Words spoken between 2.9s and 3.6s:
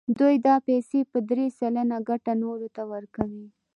ورکوي